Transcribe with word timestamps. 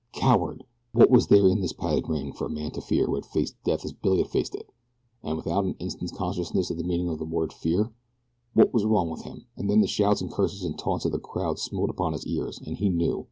Coward! 0.13 0.63
What 0.93 1.11
was 1.11 1.27
there 1.27 1.47
in 1.47 1.61
this 1.61 1.73
padded 1.73 2.09
ring 2.09 2.33
for 2.33 2.47
a 2.47 2.49
man 2.49 2.71
to 2.71 2.81
fear 2.81 3.05
who 3.05 3.13
had 3.13 3.23
faced 3.27 3.61
death 3.63 3.85
as 3.85 3.93
Billy 3.93 4.17
had 4.17 4.29
faced 4.31 4.55
it, 4.55 4.67
and 5.21 5.37
without 5.37 5.63
an 5.63 5.75
instant's 5.77 6.11
consciousness 6.11 6.71
of 6.71 6.79
the 6.79 6.83
meaning 6.83 7.07
of 7.07 7.19
the 7.19 7.23
word 7.23 7.53
fear? 7.53 7.91
What 8.55 8.73
was 8.73 8.83
wrong 8.83 9.11
with 9.11 9.25
him, 9.25 9.45
and 9.55 9.69
then 9.69 9.81
the 9.81 9.87
shouts 9.87 10.19
and 10.21 10.31
curses 10.31 10.63
and 10.63 10.75
taunts 10.75 11.05
of 11.05 11.11
the 11.11 11.19
crowd 11.19 11.59
smote 11.59 11.91
upon 11.91 12.13
his 12.13 12.25
ears, 12.25 12.57
and 12.65 12.77
he 12.77 12.89
knew. 12.89 13.19